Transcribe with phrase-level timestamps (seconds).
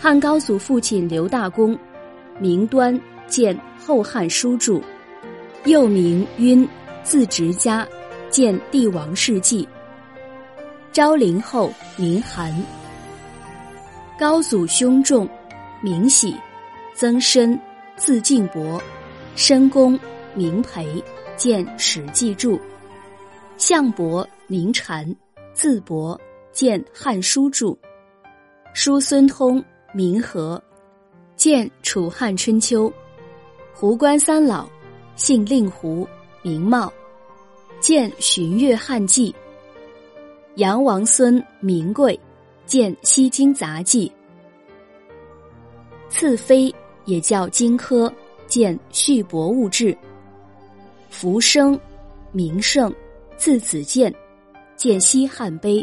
[0.00, 1.76] 汉高祖父亲刘大公，
[2.38, 3.52] 名端，见
[3.84, 4.78] 《后汉书注》，
[5.64, 6.66] 又名晕，
[7.02, 7.84] 字直家，
[8.30, 9.64] 见《帝王世纪》。
[10.92, 12.54] 昭陵后，名韩。
[14.16, 15.28] 高祖兄仲，
[15.82, 16.32] 名喜，
[16.94, 17.58] 曾参，
[17.96, 18.80] 字敬伯，
[19.34, 19.98] 申公，
[20.32, 21.02] 名培，
[21.36, 22.56] 见《史记注》。
[23.56, 25.12] 项伯，名禅，
[25.52, 26.18] 字伯，
[26.52, 27.74] 见《汉书注》。
[28.72, 29.60] 叔孙通。
[29.92, 30.62] 名和，
[31.34, 32.90] 见《楚汉春秋》。
[33.72, 34.68] 胡关三老，
[35.16, 36.06] 姓令狐，
[36.42, 36.92] 名茂，
[37.80, 39.32] 见《荀悦汉记》。
[40.56, 42.18] 杨王孙名贵，
[42.66, 44.12] 见《西京杂记》。
[46.10, 46.74] 次妃
[47.06, 48.12] 也叫荆轲，
[48.46, 49.86] 见《续博物志》。
[51.08, 51.80] 福生，
[52.30, 52.94] 名胜，
[53.38, 54.14] 字子建，
[54.76, 55.82] 见《西汉碑》。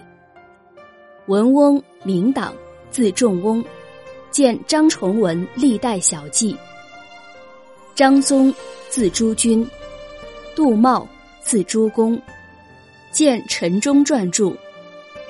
[1.26, 2.54] 文翁名党，
[2.92, 3.66] 字仲翁。
[4.36, 6.54] 见张崇文历代小记。
[7.96, 8.54] 张宗，
[8.90, 9.66] 字朱君，
[10.54, 11.08] 杜茂，
[11.42, 12.22] 字朱公。
[13.14, 14.54] 见陈忠传注。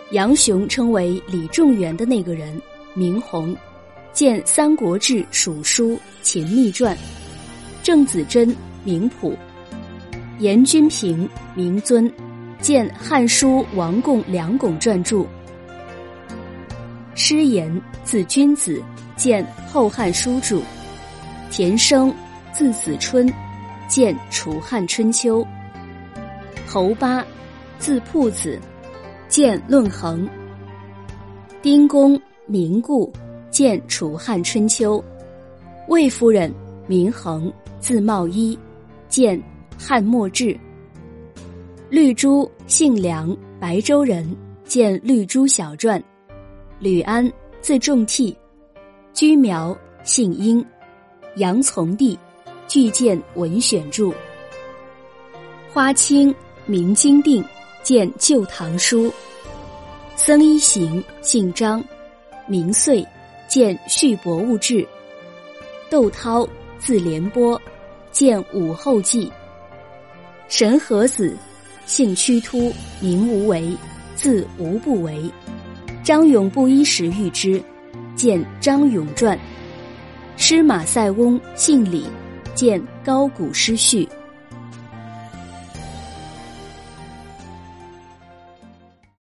[0.09, 2.59] 杨雄称为李仲元的那个人，
[2.95, 3.55] 明弘。
[4.11, 5.91] 见《三国志·蜀书·
[6.23, 6.95] 秦密传》。
[7.83, 9.37] 郑子真，名普。
[10.39, 12.11] 严君平，明尊。
[12.59, 15.23] 见《汉书·王贡梁拱传注》。
[17.17, 18.83] 师言，字君子，
[19.15, 20.59] 见《后汉书注》；
[21.49, 22.13] 田生，
[22.51, 23.25] 字子春，
[23.87, 25.41] 见《楚汉春秋》；
[26.67, 27.25] 侯八，
[27.79, 28.59] 字铺子，
[29.29, 30.27] 见《论衡》；
[31.61, 33.11] 丁公，名固，
[33.49, 34.99] 见《楚汉春秋》；
[35.87, 36.53] 魏夫人，
[36.85, 38.59] 名衡，字茂一，
[39.07, 39.39] 见
[39.79, 40.47] 《汉末志》；
[41.89, 44.35] 绿珠，姓梁，白州人，
[44.65, 45.97] 见《绿珠小传》。
[46.79, 47.31] 吕安，
[47.61, 48.35] 字仲替，
[49.13, 50.63] 居苗，姓殷，
[51.37, 52.19] 杨从弟，
[52.67, 54.13] 巨见文选注。
[55.71, 56.35] 花清，
[56.65, 57.43] 名金定，
[57.81, 59.05] 见《旧唐书》。
[60.17, 61.83] 僧一行，姓张，
[62.45, 63.05] 名遂，
[63.47, 64.75] 见《续博物志》。
[65.89, 66.47] 窦涛，
[66.77, 67.59] 字廉波，
[68.11, 69.27] 见《武后记》。
[70.49, 71.37] 神和子，
[71.85, 73.75] 姓屈突，名无为，
[74.15, 75.31] 字无不为。
[76.05, 77.59] 张永不衣时遇之，
[78.15, 79.35] 见《张永传》；
[80.37, 82.05] 诗马塞翁，姓李，
[82.53, 84.05] 见《高古诗序》。